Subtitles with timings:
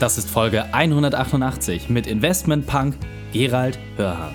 [0.00, 2.96] Das ist Folge 188 mit Investmentpunk
[3.34, 4.34] Gerald Hörhan.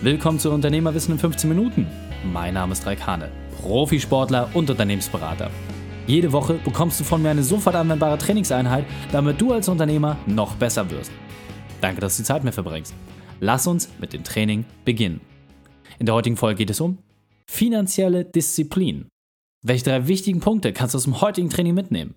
[0.00, 1.86] Willkommen zu Unternehmerwissen in 15 Minuten.
[2.32, 3.30] Mein Name ist Raik Hane,
[3.60, 5.50] Profisportler und Unternehmensberater.
[6.06, 10.56] Jede Woche bekommst du von mir eine sofort anwendbare Trainingseinheit, damit du als Unternehmer noch
[10.56, 11.12] besser wirst.
[11.82, 12.94] Danke, dass du die Zeit mir verbringst.
[13.40, 15.20] Lass uns mit dem Training beginnen.
[15.98, 16.96] In der heutigen Folge geht es um
[17.50, 19.08] finanzielle Disziplin.
[19.62, 22.14] Welche drei wichtigen Punkte kannst du aus dem heutigen Training mitnehmen?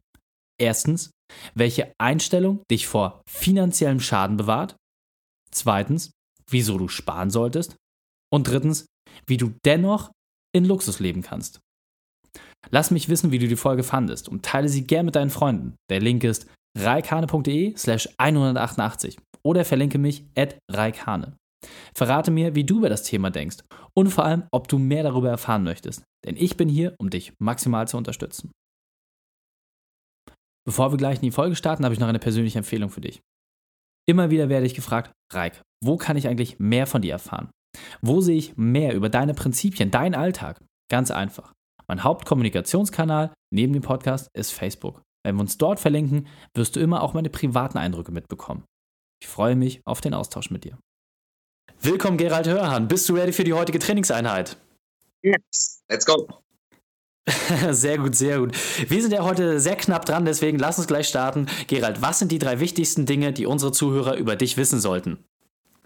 [0.57, 1.11] Erstens,
[1.53, 4.75] welche Einstellung dich vor finanziellem Schaden bewahrt.
[5.51, 6.11] Zweitens,
[6.49, 7.75] wieso du sparen solltest.
[8.33, 8.85] Und drittens,
[9.27, 10.11] wie du dennoch
[10.53, 11.59] in Luxus leben kannst.
[12.69, 15.75] Lass mich wissen, wie du die Folge fandest und teile sie gern mit deinen Freunden.
[15.89, 16.47] Der Link ist
[16.77, 21.35] reikane.de slash 188 oder verlinke mich at reikane.
[21.93, 23.57] Verrate mir, wie du über das Thema denkst
[23.93, 27.33] und vor allem, ob du mehr darüber erfahren möchtest, denn ich bin hier, um dich
[27.39, 28.51] maximal zu unterstützen.
[30.65, 33.21] Bevor wir gleich in die Folge starten, habe ich noch eine persönliche Empfehlung für dich.
[34.07, 37.49] Immer wieder werde ich gefragt, Reik, wo kann ich eigentlich mehr von dir erfahren?
[38.01, 40.61] Wo sehe ich mehr über deine Prinzipien, deinen Alltag?
[40.89, 41.53] Ganz einfach.
[41.87, 45.01] Mein Hauptkommunikationskanal neben dem Podcast ist Facebook.
[45.23, 48.65] Wenn wir uns dort verlinken, wirst du immer auch meine privaten Eindrücke mitbekommen.
[49.21, 50.77] Ich freue mich auf den Austausch mit dir.
[51.79, 52.87] Willkommen, Gerald Hörhan.
[52.87, 54.57] Bist du ready für die heutige Trainingseinheit?
[55.23, 56.41] Yes, let's go.
[57.71, 58.55] Sehr gut, sehr gut.
[58.87, 61.47] Wir sind ja heute sehr knapp dran, deswegen lass uns gleich starten.
[61.67, 65.23] Gerald, was sind die drei wichtigsten Dinge, die unsere Zuhörer über dich wissen sollten?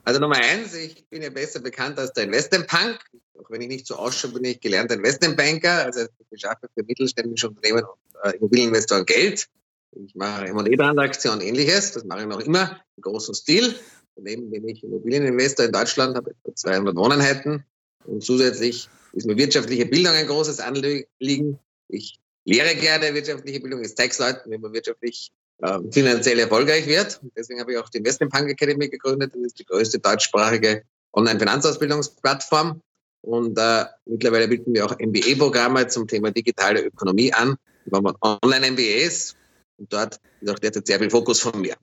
[0.06, 3.00] Also Nummer eins, ich bin ja besser bekannt als der Investmentpunk.
[3.40, 5.84] Auch wenn ich nicht so ausschaue, bin ich gelernter Investmentbanker.
[5.84, 9.48] Also ich beschaffe für mittelständische Unternehmen und äh, Immobilieninvestoren Geld.
[9.92, 11.94] Ich mache M&A-Transaktionen und ähnliches.
[11.94, 13.76] Das mache ich noch immer im großen Stil.
[14.16, 17.66] Daneben bin ich Immobilieninvestor in Deutschland, habe etwa 200 Wohneinheiten.
[18.06, 21.60] Und zusätzlich ist mir wirtschaftliche Bildung ein großes Anliegen.
[21.88, 23.84] Ich lehre gerne wirtschaftliche Bildung.
[23.84, 27.22] Ich zeige es Leuten, wie man wirtschaftlich äh, finanziell erfolgreich wird.
[27.36, 29.34] Deswegen habe ich auch die Investment Punk Academy gegründet.
[29.34, 32.82] Das ist die größte deutschsprachige Online-Finanzausbildungsplattform.
[33.22, 37.56] Und äh, mittlerweile bieten wir auch MBA-Programme zum Thema digitale Ökonomie an.
[37.86, 39.36] Wir haben Online-MBAs
[39.78, 41.76] und dort ist auch derzeit sehr viel Fokus von mir.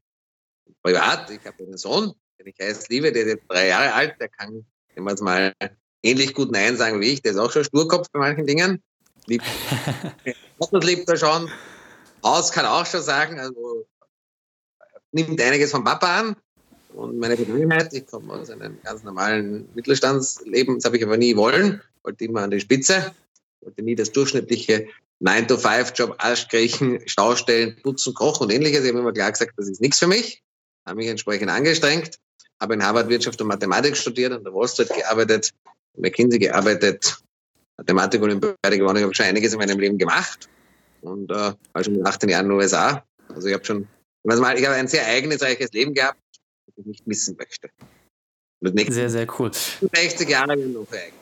[0.82, 4.20] Privat, ich habe einen Sohn, den ich heiß liebe, der ist jetzt drei Jahre alt,
[4.20, 4.64] der kann,
[4.94, 5.52] es mal
[6.02, 7.22] ähnlich gut Nein sagen wie ich.
[7.22, 8.82] Der ist auch schon Sturkopf bei manchen Dingen.
[9.26, 9.44] Liebt,
[11.06, 11.50] er schon.
[12.24, 13.86] Haus kann auch schon sagen, also
[15.12, 16.36] nimmt einiges vom Papa an.
[16.94, 21.36] Und meine Vergangenheit, ich komme aus einem ganz normalen Mittelstandsleben, das habe ich aber nie
[21.36, 23.14] wollen, wollte immer an die Spitze,
[23.60, 24.88] wollte nie das durchschnittliche
[25.22, 28.82] 9-to-5-Job, Arschkriechen, Staustellen, Putzen, Kochen und ähnliches.
[28.82, 30.42] Ich habe immer klar gesagt, das ist nichts für mich,
[30.84, 32.18] habe mich entsprechend angestrengt,
[32.60, 35.50] habe in Harvard Wirtschaft und Mathematik studiert, an der Wall Street gearbeitet,
[35.96, 37.18] McKinsey gearbeitet,
[37.76, 38.98] Mathematik und Olympiade gewonnen.
[38.98, 40.48] Ich habe schon einiges in meinem Leben gemacht
[41.02, 43.04] und äh, war schon mit 18 Jahren in den USA.
[43.28, 43.88] Also ich habe schon,
[44.24, 46.18] ich habe ein sehr eigenes, reiches Leben gehabt,
[46.66, 47.68] das ich nicht missen möchte.
[48.92, 49.50] Sehr, sehr cool.
[49.52, 51.21] 60 Jahre nur für eigen.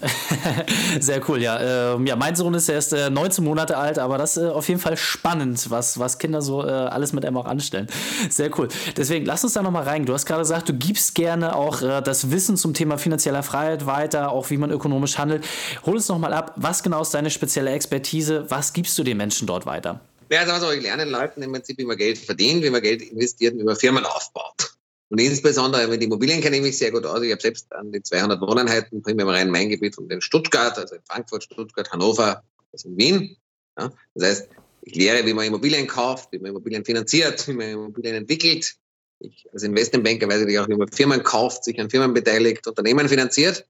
[1.00, 1.94] Sehr cool, ja.
[1.94, 4.68] Ähm, ja, mein Sohn ist erst äh, 19 Monate alt, aber das ist äh, auf
[4.68, 7.86] jeden Fall spannend, was, was Kinder so äh, alles mit einem auch anstellen.
[8.30, 8.68] Sehr cool.
[8.96, 10.04] Deswegen lass uns da nochmal rein.
[10.04, 13.86] Du hast gerade gesagt, du gibst gerne auch äh, das Wissen zum Thema finanzieller Freiheit
[13.86, 15.44] weiter, auch wie man ökonomisch handelt.
[15.84, 18.46] Hol uns nochmal ab, was genau ist deine spezielle Expertise?
[18.48, 20.00] Was gibst du den Menschen dort weiter?
[20.30, 23.54] Ja, also ich lerne Leuten im Prinzip, wie man Geld verdient, wie man Geld investiert
[23.54, 24.67] und wie man Firmen aufbaut.
[25.10, 27.22] Und insbesondere mit Immobilien kenne ich mich sehr gut aus.
[27.22, 31.02] Ich habe selbst an die 200 Wohneinheiten, primär im Rhein-Main-Gebiet und in Stuttgart, also in
[31.08, 32.42] Frankfurt, Stuttgart, Hannover,
[32.72, 33.36] also in Wien.
[33.78, 34.48] Ja, das heißt,
[34.82, 38.74] ich lehre, wie man Immobilien kauft, wie man Immobilien finanziert, wie man Immobilien entwickelt.
[39.20, 43.08] Ich als Investmentbanker weiß ich auch, wie man Firmen kauft, sich an Firmen beteiligt, Unternehmen
[43.08, 43.66] finanziert.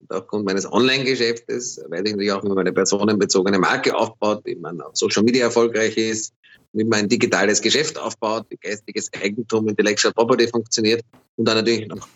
[0.00, 4.54] Und aufgrund meines Online-Geschäftes weiß ich natürlich auch, wie man eine personenbezogene Marke aufbaut, wie
[4.54, 6.34] man auf Social Media erfolgreich ist,
[6.72, 11.02] wie man ein digitales Geschäft aufbaut, wie geistiges Eigentum, Intellectual Property funktioniert
[11.36, 12.06] und dann natürlich noch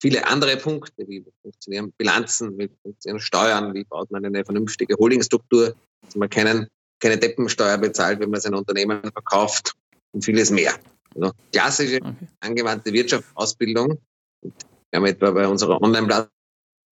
[0.00, 5.74] viele andere Punkte, wie funktionieren Bilanzen, wie funktionieren Steuern, wie baut man eine vernünftige Holdingstruktur,
[6.02, 6.68] dass man keinen,
[7.00, 9.74] keine Deppensteuer bezahlt, wenn man sein Unternehmen verkauft
[10.12, 10.74] und vieles mehr.
[11.14, 12.28] Also klassische okay.
[12.40, 13.98] angewandte Wirtschaftsausbildung.
[14.42, 14.52] Wir
[14.94, 16.30] haben etwa bei unserer Online-Plattform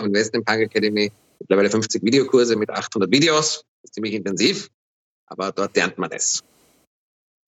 [0.02, 1.10] Investment Punk Academy
[1.40, 3.64] mittlerweile 50 Videokurse mit 800 Videos.
[3.82, 4.68] Das ist ziemlich intensiv,
[5.26, 6.42] aber dort lernt man es.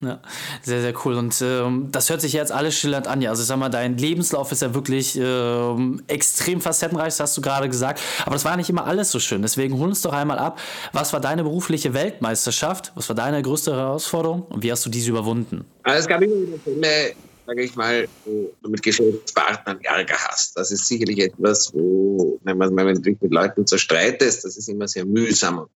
[0.03, 0.19] Ja,
[0.63, 1.13] sehr, sehr cool.
[1.13, 3.21] Und ähm, das hört sich jetzt alles schillernd an.
[3.21, 7.37] Ja, also ich sag mal, dein Lebenslauf ist ja wirklich ähm, extrem facettenreich, das hast
[7.37, 8.01] du gerade gesagt.
[8.25, 9.43] Aber das war nicht immer alles so schön.
[9.43, 10.59] Deswegen hol uns doch einmal ab.
[10.91, 12.91] Was war deine berufliche Weltmeisterschaft?
[12.95, 14.41] Was war deine größte Herausforderung?
[14.49, 15.65] Und wie hast du diese überwunden?
[15.83, 17.13] Also es gab immer wieder Fälle,
[17.45, 20.57] sage ich mal, wo du mit Geschäftspartnern Ärger hast.
[20.57, 25.05] Das ist sicherlich etwas, wo, wenn man, wenn mit Leuten zerstreitet, das ist immer sehr
[25.05, 25.69] mühsam und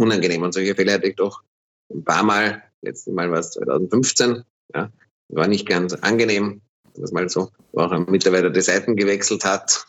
[0.00, 0.42] unangenehm.
[0.42, 1.42] Und solche Fälle hatte ich doch
[1.92, 4.42] ein paar Mal Letztes Mal war es 2015.
[4.74, 4.90] Ja.
[5.28, 6.60] War nicht ganz angenehm,
[6.94, 9.86] dass mal so, wo auch ein Mitarbeiter die Seiten gewechselt hat.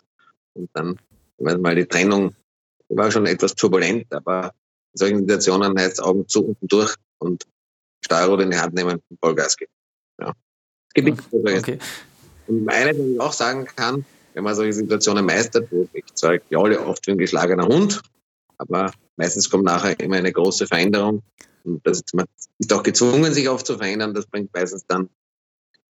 [0.53, 0.99] Und dann
[1.39, 2.35] mal die Trennung
[2.89, 4.53] war schon etwas turbulent, aber
[4.93, 7.45] in solchen Situationen heißt Augen zu und durch und
[8.01, 9.71] Steuerrad in die Hand nehmen und Vollgas geben.
[10.19, 10.33] Ja.
[10.87, 11.59] Es gibt okay.
[11.59, 11.79] okay.
[12.47, 16.59] Und eine, die ich auch sagen kann, wenn man solche Situationen meistert, wo ich ja,
[16.59, 18.01] alle oft wie ein geschlagener Hund,
[18.57, 21.23] aber meistens kommt nachher immer eine große Veränderung.
[21.63, 22.25] Und das ist, man
[22.59, 24.13] ist auch gezwungen, sich oft zu verändern.
[24.13, 25.09] Das bringt meistens dann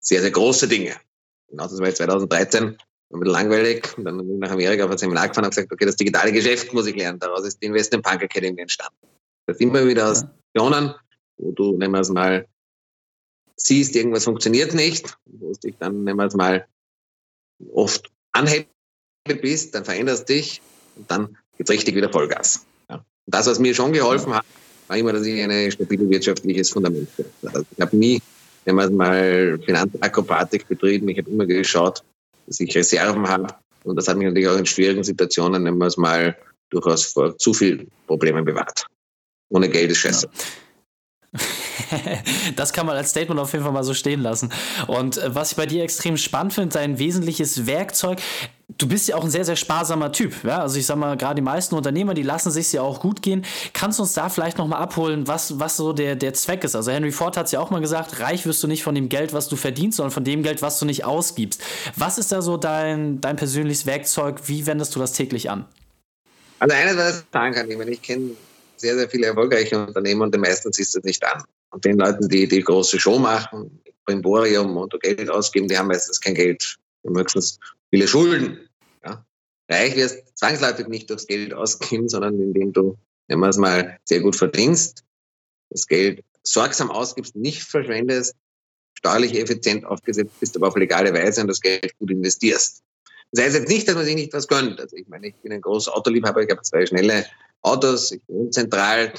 [0.00, 0.96] sehr, sehr große Dinge.
[1.48, 3.96] Genau, das war 2013, war ein bisschen langweilig.
[3.96, 6.32] Und dann bin ich nach Amerika auf ein Seminar gefahren und gesagt, okay, das digitale
[6.32, 7.18] Geschäft muss ich lernen.
[7.18, 8.96] Daraus ist die Investment Punk Academy entstanden.
[9.46, 10.94] Das sind immer wieder Situationen,
[11.38, 12.46] wo du, nehmen wir es mal,
[13.56, 16.66] siehst, irgendwas funktioniert nicht, wo du dich dann, nehmen wir es mal,
[17.72, 18.68] oft anhebelt
[19.40, 20.60] bist, dann veränderst dich
[20.96, 22.64] und dann gibt es richtig wieder Vollgas.
[22.88, 22.96] Ja.
[22.96, 24.44] Und das, was mir schon geholfen hat,
[24.96, 27.28] immer, dass ich ein stabiles wirtschaftliches Fundament habe.
[27.54, 28.20] Also ich habe nie,
[28.64, 32.02] wenn man mal Finanzakrobatik betrieben, ich habe immer geschaut,
[32.46, 33.54] dass ich Reserven habe.
[33.84, 36.36] Und das hat mich natürlich auch in schwierigen Situationen, nehmen wir es mal,
[36.70, 38.86] durchaus vor zu viel Problemen bewahrt.
[39.50, 40.28] Ohne Geld ist scheiße.
[40.32, 40.44] Ja.
[42.56, 44.50] das kann man als Statement auf jeden Fall mal so stehen lassen.
[44.86, 48.20] Und äh, was ich bei dir extrem spannend finde, dein wesentliches Werkzeug,
[48.78, 50.44] du bist ja auch ein sehr, sehr sparsamer Typ.
[50.44, 50.60] Ja?
[50.60, 53.44] Also ich sag mal, gerade die meisten Unternehmer, die lassen sich ja auch gut gehen.
[53.72, 56.74] Kannst du uns da vielleicht nochmal abholen, was, was so der, der Zweck ist?
[56.74, 59.08] Also Henry Ford hat es ja auch mal gesagt, reich wirst du nicht von dem
[59.08, 61.62] Geld, was du verdienst, sondern von dem Geld, was du nicht ausgibst.
[61.96, 64.40] Was ist da so dein, dein persönliches Werkzeug?
[64.46, 65.66] Wie wendest du das täglich an?
[66.58, 68.30] Also eines, was ich sagen kann, ich meine, ich kenne
[68.76, 71.42] sehr, sehr viele erfolgreiche Unternehmen und den meisten siehst du nicht an.
[71.70, 76.20] Und den Leuten, die die große Show machen, Brimborium und Geld ausgeben, die haben meistens
[76.20, 76.76] kein Geld.
[77.04, 77.58] Höchstens
[77.92, 78.68] viele Schulden.
[79.04, 79.24] Ja.
[79.68, 82.98] Reich wirst zwangsläufig nicht durchs Geld ausgeben, sondern indem du,
[83.28, 85.04] wenn man es mal sehr gut verdienst,
[85.70, 88.34] das Geld sorgsam ausgibst, nicht verschwendest,
[88.98, 92.82] steuerlich effizient aufgesetzt bist, aber auf legale Weise und das Geld gut investierst.
[93.32, 94.80] Das heißt jetzt nicht, dass man sich nicht was gönnt.
[94.80, 97.26] Also ich meine, ich bin ein großer Autoliebhaber, ich habe zwei schnelle
[97.62, 99.12] Autos, ich wohne zentral,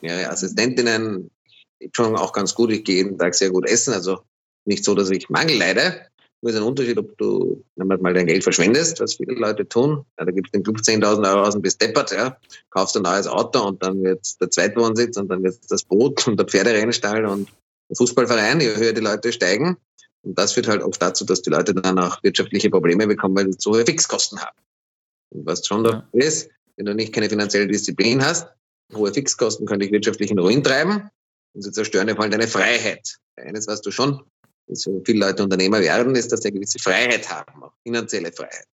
[0.00, 1.30] mehrere Assistentinnen,
[1.78, 4.20] ich schon auch ganz gut, ich gehe jeden Tag sehr gut essen, also
[4.64, 6.06] nicht so, dass ich Mangel leide.
[6.42, 10.04] Nur ist ein Unterschied, ob du mal dein Geld verschwendest, was viele Leute tun.
[10.18, 12.36] Ja, da gibst du den Club 10.000 Euro aus und bist deppert, ja.
[12.70, 16.38] kaufst ein neues Auto und dann wird der Zweitwohnsitz und dann wird das Boot und
[16.38, 17.48] der Pferderennstall und
[17.88, 19.76] der Fußballverein, je höher die Leute steigen.
[20.22, 23.50] Und das führt halt oft dazu, dass die Leute dann auch wirtschaftliche Probleme bekommen, weil
[23.50, 24.58] sie zu hohe Fixkosten haben.
[25.30, 25.92] Und was schon ja.
[25.92, 28.48] da ist, wenn du nicht keine finanzielle Disziplin hast,
[28.94, 31.08] hohe Fixkosten können dich wirtschaftlich in Ruin treiben
[31.54, 33.18] und sie zerstören vor allem deine Freiheit.
[33.36, 34.22] Eines, was du schon,
[34.68, 38.66] so viele Leute Unternehmer werden, ist, dass sie eine gewisse Freiheit haben, auch finanzielle Freiheit.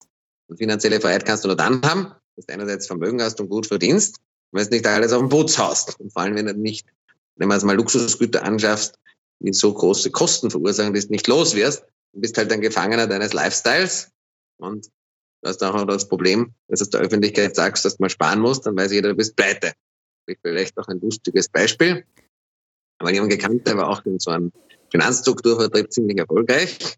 [0.48, 3.66] Und finanzielle Freiheit kannst du nur dann haben, dass du einerseits Vermögen hast und gut
[3.66, 4.16] verdienst,
[4.52, 5.98] weil du nicht alles auf dem Boots haust.
[6.00, 6.86] Und vor allem, wenn du nicht,
[7.36, 8.98] wenn man es mal Luxusgüter anschaffst,
[9.40, 13.06] die so große Kosten verursachen, dass du nicht los wirst, du bist halt ein Gefangener
[13.06, 14.10] deines Lifestyles
[14.58, 14.88] und
[15.42, 18.64] Du hast auch das Problem, dass du der Öffentlichkeit sagst, dass du mal sparen musst,
[18.64, 19.72] dann weiß jeder, du bist pleite.
[20.40, 22.04] Vielleicht auch ein lustiges Beispiel.
[23.02, 24.52] Aber jemand gekannt, der war auch in so einem
[24.93, 26.96] Finanzstrukturvertrieb ziemlich erfolgreich.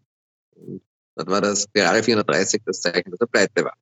[0.55, 0.81] Und
[1.15, 3.73] dort war das Ferrari 430 das Zeichen, dass er pleite war.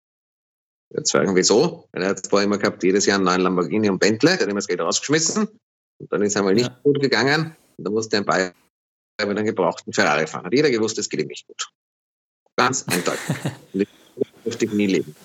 [0.95, 1.89] Jetzt fragen, wieso?
[1.91, 4.47] Weil er hat vorher immer gehabt, jedes Jahr einen neuen Lamborghini und Bentley, der hat
[4.47, 5.49] immer das Geld rausgeschmissen.
[5.97, 6.79] Und dann ist einmal nicht ja.
[6.81, 7.57] gut gegangen.
[7.77, 8.53] Und dann musste er ein paar Jahre
[9.19, 10.45] mit einem gebrauchten Ferrari fahren.
[10.45, 11.69] Hat jeder gewusst, das geht ihm nicht gut.
[12.55, 13.19] Ganz eindeutig.
[14.45, 15.15] dürfte ich nie leben.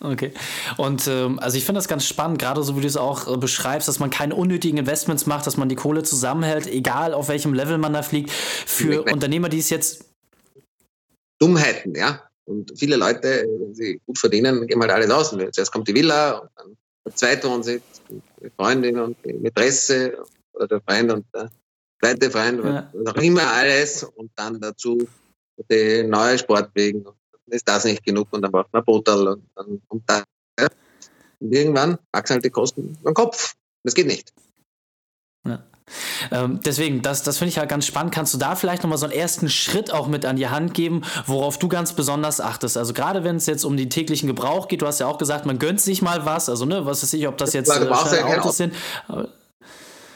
[0.00, 0.32] Okay.
[0.76, 3.36] Und ähm, also ich finde das ganz spannend, gerade so wie du es auch äh,
[3.38, 7.54] beschreibst, dass man keine unnötigen Investments macht, dass man die Kohle zusammenhält, egal auf welchem
[7.54, 8.30] Level man da fliegt.
[8.30, 10.04] Für Unternehmer, die es jetzt.
[11.38, 12.22] Dummheiten, ja.
[12.44, 15.32] Und viele Leute, wenn sie gut verdienen, geben halt alles aus.
[15.32, 20.18] Und zuerst kommt die Villa und dann der Zweitwohnsitz, die Freundin und die Mätresse
[20.52, 21.50] oder der Freund und der
[22.00, 22.90] zweite Freund, ja.
[22.92, 24.04] was auch immer alles.
[24.04, 24.98] Und dann dazu
[25.70, 27.06] die neue Sportwegen
[27.48, 30.24] ist das nicht genug und dann braucht man Botal und dann kommt da.
[30.58, 30.68] Ja.
[31.40, 33.54] Und irgendwann wachsen halt die Kosten am Kopf.
[33.84, 34.32] Das geht nicht.
[35.46, 35.62] Ja.
[36.32, 38.12] Ähm, deswegen, das, das finde ich halt ganz spannend.
[38.12, 41.02] Kannst du da vielleicht nochmal so einen ersten Schritt auch mit an die Hand geben,
[41.26, 42.76] worauf du ganz besonders achtest?
[42.76, 45.46] Also gerade wenn es jetzt um den täglichen Gebrauch geht, du hast ja auch gesagt,
[45.46, 48.38] man gönnt sich mal was, also ne, was weiß ich, ob das jetzt äh, ja
[48.38, 48.74] Autos sind.
[49.06, 49.28] Aber,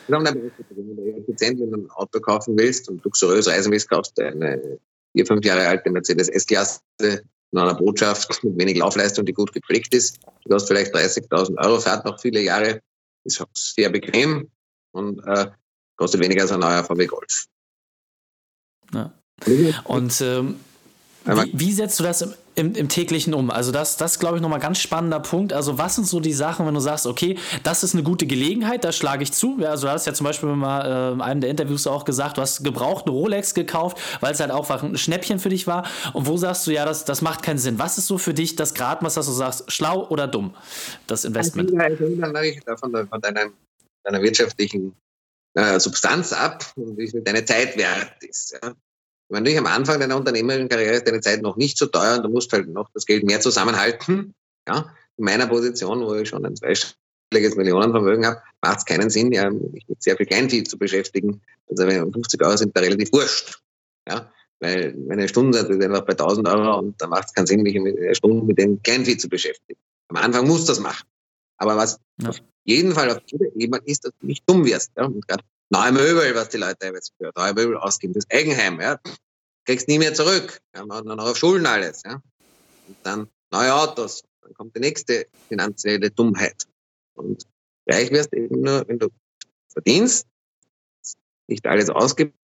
[0.08, 4.26] wenn du effizient, wenn du ein Auto kaufen willst und luxuriös reisen willst, kaufst du
[4.26, 4.80] eine
[5.12, 9.94] vier, fünf Jahre alte Mercedes S-Klasse in einer Botschaft mit wenig Laufleistung, die gut gepflegt
[9.94, 10.18] ist.
[10.44, 12.80] Die kostet vielleicht 30.000 Euro, fährt noch viele Jahre,
[13.24, 14.50] ist sehr bequem
[14.92, 15.50] und äh,
[15.96, 17.46] kostet weniger als ein neuer VW Golf.
[18.92, 19.12] Ja.
[19.84, 20.60] Und ähm,
[21.24, 23.50] Wie, wie, setzt du das im, im, im, täglichen um?
[23.50, 25.52] Also das, das glaube ich, nochmal ein ganz spannender Punkt.
[25.52, 28.84] Also was sind so die Sachen, wenn du sagst, okay, das ist eine gute Gelegenheit,
[28.84, 29.58] da schlage ich zu.
[29.60, 32.38] Ja, also du hast ja zum Beispiel mal äh, in einem der Interviews auch gesagt,
[32.38, 35.86] du hast gebraucht eine Rolex gekauft, weil es halt auch ein Schnäppchen für dich war.
[36.14, 37.78] Und wo sagst du, ja, das, das macht keinen Sinn.
[37.78, 40.54] Was ist so für dich das Gradmaß, dass du sagst, schlau oder dumm,
[41.06, 41.70] das Investment?
[41.78, 42.04] Also,
[42.42, 43.50] ich davon von deiner,
[44.04, 44.96] deiner wirtschaftlichen
[45.54, 48.58] äh, Substanz ab und wie viel deine Zeit wert ist.
[48.62, 48.72] Ja.
[49.30, 52.24] Wenn du am Anfang deiner unternehmerischen Karriere ist deine Zeit noch nicht so teuer und
[52.24, 54.34] du musst halt noch das Geld mehr zusammenhalten.
[54.68, 59.32] Ja, in meiner Position, wo ich schon ein zweistelliges Millionenvermögen habe, macht es keinen Sinn,
[59.32, 61.40] ja, mich mit sehr viel Kleinvieh zu beschäftigen.
[61.68, 63.58] Also 50 Euro sind da relativ wurscht.
[64.06, 67.62] Ja, weil meine Stundensatz ist einfach bei 1000 Euro und da macht es keinen Sinn,
[67.62, 69.80] mich eine Stunde mit dem Kleinvieh zu beschäftigen.
[70.08, 71.08] Am Anfang muss das machen.
[71.56, 72.28] Aber was ja.
[72.28, 74.92] auf jeden Fall auf jeder Ebene ist, dass du nicht dumm wirst.
[74.96, 75.06] Ja?
[75.06, 79.00] Und gerade neue Möbel, was die Leute jetzt für neue Möbel ausgeben, das Eigenheim, ja,
[79.64, 80.60] kriegst nie mehr zurück.
[80.74, 82.02] Ja, man hat dann auf Schulden alles.
[82.04, 82.14] Ja.
[82.88, 84.22] Und dann neue Autos.
[84.42, 86.66] Dann kommt die nächste finanzielle Dummheit.
[87.14, 87.46] Und
[87.88, 89.08] reich wirst du eben nur, wenn du
[89.68, 90.26] verdienst,
[91.46, 92.34] nicht alles ausgibst,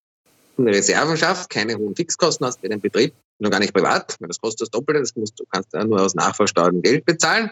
[0.58, 4.28] eine Reserven schaffst, keine hohen Fixkosten hast für den Betrieb, noch gar nicht privat, weil
[4.28, 7.50] das kostet das Doppelte, das musst du kannst ja nur aus nachversteuertem Geld bezahlen,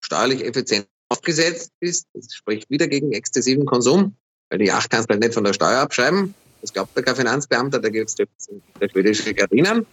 [0.00, 4.16] steuerlich effizient aufgesetzt bist, das spricht wieder gegen exzessiven Konsum,
[4.50, 6.34] weil die Yacht kannst du halt nicht von der Steuer abschreiben.
[6.60, 8.26] Das glaubt der kein Finanzbeamter, da gibt es der
[8.90, 9.86] schwedische Gardinen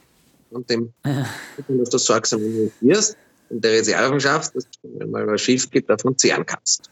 [0.50, 1.26] und dem, ja.
[1.68, 3.16] dass du sorgsam investierst
[3.50, 6.90] und der Reserven schaffst, dass du, wenn mal was schief geht, davon zehren kannst.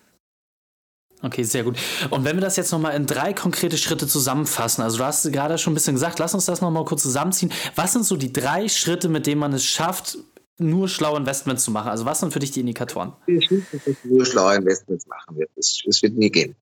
[1.21, 1.77] Okay, sehr gut.
[2.11, 5.57] Und wenn wir das jetzt nochmal in drei konkrete Schritte zusammenfassen, also du hast gerade
[5.57, 7.51] schon ein bisschen gesagt, lass uns das nochmal kurz zusammenziehen.
[7.75, 10.17] Was sind so die drei Schritte, mit denen man es schafft,
[10.57, 11.89] nur schlaue Investments zu machen?
[11.89, 13.13] Also was sind für dich die Indikatoren?
[13.27, 15.49] Ich will nicht, nur schlaue Investments machen wird.
[15.55, 16.55] Das, das wird nie gehen.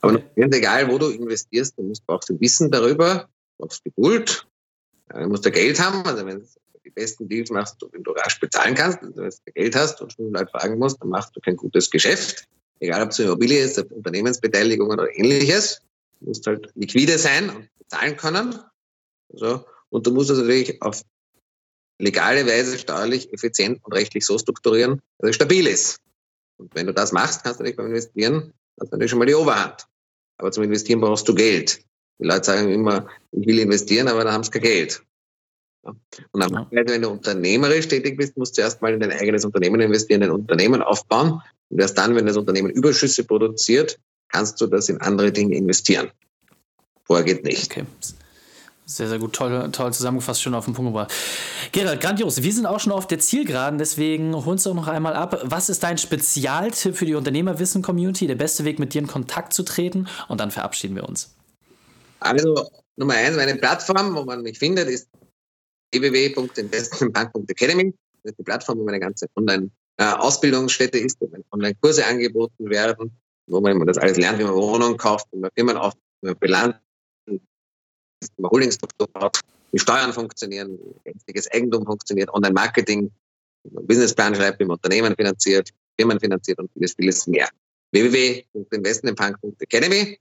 [0.00, 3.28] Aber ganz egal, wo du investierst, du musst brauchst du Wissen darüber,
[3.58, 4.46] du brauchst Geduld,
[5.08, 6.04] du musst ja Geld haben.
[6.04, 6.46] Also wenn du
[6.84, 10.12] die besten Deals machst, wenn du rasch bezahlen kannst, also wenn du Geld hast und
[10.12, 12.48] schon Leute fragen musst, dann machst du kein gutes Geschäft.
[12.80, 15.80] Egal ob es Immobilie ist, Unternehmensbeteiligung oder ähnliches.
[16.18, 18.58] Du musst halt liquide sein und bezahlen können.
[19.32, 21.02] Also, und du musst es natürlich auf
[21.98, 26.00] legale Weise steuerlich, effizient und rechtlich so strukturieren, dass es stabil ist.
[26.56, 29.34] Und wenn du das machst, kannst du dich beim Investieren, du natürlich schon mal die
[29.34, 29.86] Oberhand.
[30.38, 31.80] Aber zum Investieren brauchst du Geld.
[32.18, 35.02] Die Leute sagen immer, ich will investieren, aber dann haben sie kein Geld.
[35.82, 36.66] Und am ja.
[36.70, 40.30] wenn du unternehmerisch tätig bist, musst du erst mal in dein eigenes Unternehmen investieren, ein
[40.30, 41.40] Unternehmen aufbauen.
[41.70, 43.98] Und erst dann, wenn das Unternehmen Überschüsse produziert,
[44.28, 46.10] kannst du das in andere Dinge investieren.
[47.04, 47.70] Vorher geht nicht.
[47.72, 47.84] Okay.
[48.96, 51.12] Sehr, sehr gut, toll, toll zusammengefasst, schön auf den Punkt gebracht.
[51.72, 52.42] Gerald, grandios.
[52.42, 55.40] Wir sind auch schon auf der Zielgeraden, deswegen hol uns doch noch einmal ab.
[55.44, 58.26] Was ist dein Spezialtipp für die Unternehmerwissen-Community?
[58.26, 60.08] Der beste Weg, mit dir in Kontakt zu treten?
[60.28, 61.34] Und dann verabschieden wir uns.
[62.20, 65.08] Also, Nummer eins, meine Plattform, wo man mich findet, ist
[65.92, 67.94] www.investmentbank.academy.
[68.22, 73.10] Das ist die Plattform, wo meine ganze Online-Ausbildungsstätte ist, wo Online-Kurse angeboten werden,
[73.46, 76.38] wo man das alles lernt, wie man Wohnungen kauft, wie man Firmen aufbaut, wie man
[76.38, 76.76] Bilanz
[78.42, 79.40] Holdingstruktur hat,
[79.72, 83.10] wie Steuern funktionieren, geistiges Eigentum funktioniert, Online-Marketing,
[83.64, 87.48] Businessplan schreibt, wie man Unternehmen finanziert, Firmen finanziert und vieles, vieles mehr.
[87.92, 90.18] www.investmentpunk.academy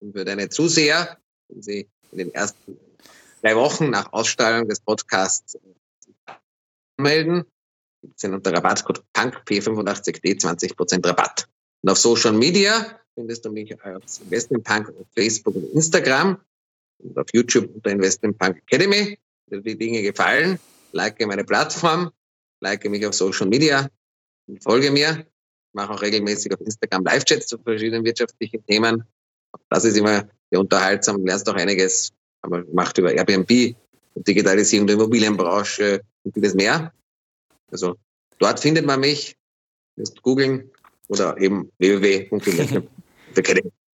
[0.00, 2.78] und für deine Zuseher, wenn sie in den ersten
[3.42, 5.58] drei Wochen nach Ausstrahlung des Podcasts
[6.96, 7.44] melden,
[8.02, 11.46] gibt es unter Rabattcode PUNK-P85D 20% Rabatt.
[11.82, 16.40] Und auf Social Media findest du mich als Investmentpunk auf Facebook und Instagram
[16.98, 19.18] und auf YouTube unter Investment Punk Academy.
[19.46, 20.58] Wenn dir die Dinge gefallen,
[20.92, 22.10] like meine Plattform,
[22.60, 23.88] like mich auf Social Media
[24.46, 25.20] und folge mir.
[25.20, 29.04] Ich mache auch regelmäßig auf Instagram Live-Chats zu verschiedenen wirtschaftlichen Themen.
[29.70, 32.12] Das ist immer sehr unterhaltsam, lernst auch einiges.
[32.42, 33.74] Haben wir gemacht über Airbnb,
[34.14, 36.92] Digitalisierung der Immobilienbranche und vieles mehr.
[37.70, 37.96] Also
[38.38, 39.36] dort findet man mich,
[39.96, 40.70] müsst googeln
[41.08, 43.70] oder eben www.investment.academy.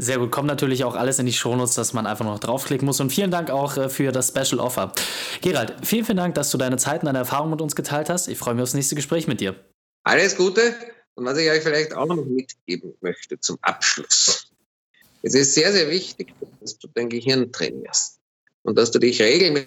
[0.00, 3.00] Sehr gut, kommt natürlich auch alles in die Shownotes, dass man einfach noch draufklicken muss.
[3.00, 4.92] Und vielen Dank auch äh, für das Special Offer.
[5.40, 8.28] Gerald, vielen, vielen Dank, dass du deine Zeit und deine Erfahrungen mit uns geteilt hast.
[8.28, 9.56] Ich freue mich aufs nächste Gespräch mit dir.
[10.04, 10.72] Alles Gute.
[11.16, 14.52] Und was ich euch vielleicht auch noch mitgeben möchte zum Abschluss.
[15.22, 18.20] Es ist sehr, sehr wichtig, dass du dein Gehirn trainierst
[18.62, 19.66] und dass du dich regelmäßig,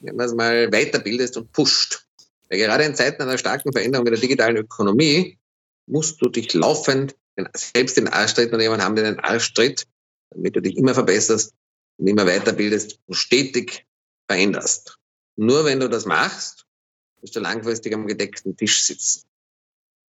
[0.00, 2.06] wenn man es mal weiterbildest und pusht.
[2.48, 5.36] Weil gerade in Zeiten einer starken Veränderung in der digitalen Ökonomie
[5.86, 7.14] musst du dich laufend
[7.54, 9.86] selbst den Arschtritt und jemanden haben, den Arschtritt,
[10.30, 11.54] damit du dich immer verbesserst
[11.98, 13.86] und immer weiterbildest und stetig
[14.28, 14.98] veränderst.
[15.36, 16.66] Nur wenn du das machst,
[17.20, 19.22] wirst du langfristig am gedeckten Tisch sitzen.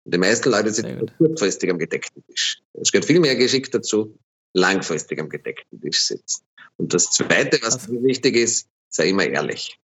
[0.05, 2.61] Und die meisten Leute sitzen kurzfristig am gedeckten Tisch.
[2.73, 4.17] Es gehört viel mehr Geschick dazu,
[4.53, 6.43] langfristig am gedeckten Tisch sitzen.
[6.77, 8.03] Und das Zweite, was also.
[8.03, 9.79] wichtig ist, sei immer ehrlich.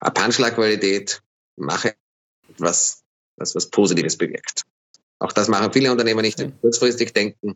[0.00, 1.22] Hab Handschlagqualität,
[1.56, 1.94] mache
[2.48, 3.02] etwas,
[3.36, 4.64] was was Positives bewirkt.
[5.22, 7.54] Auch das machen viele Unternehmer nicht, die kurzfristig denken,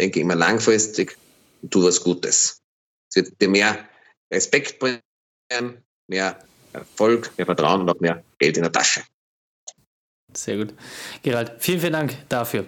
[0.00, 1.16] denke immer langfristig
[1.62, 2.60] und tu was Gutes.
[3.08, 3.78] Es wird dir mehr
[4.32, 5.00] Respekt bringen,
[6.08, 6.38] mehr
[6.72, 9.02] Erfolg, mehr Vertrauen und auch mehr Geld in der Tasche.
[10.34, 10.74] Sehr gut.
[11.22, 12.66] Gerald, vielen, vielen Dank dafür.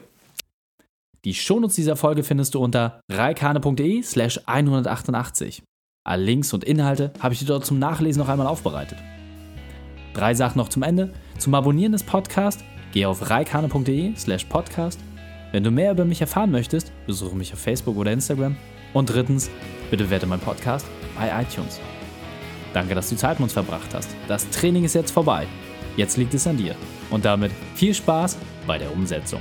[1.25, 5.64] Die Shownotes dieser Folge findest du unter reikane.de slash 188.
[6.06, 8.99] Alle Links und Inhalte habe ich dir dort zum Nachlesen noch einmal aufbereitet.
[10.14, 11.12] Drei Sachen noch zum Ende.
[11.38, 15.00] Zum Abonnieren des Podcasts geh auf reikane.de slash podcast.
[15.52, 18.56] Wenn du mehr über mich erfahren möchtest, besuche mich auf Facebook oder Instagram.
[18.92, 19.50] Und drittens,
[19.90, 21.80] bitte werte meinen Podcast bei iTunes.
[22.73, 24.11] Danke, dass du Zeit mit uns verbracht hast.
[24.28, 25.47] Das Training ist jetzt vorbei.
[25.97, 26.75] Jetzt liegt es an dir.
[27.11, 29.40] Und damit viel Spaß bei der Umsetzung.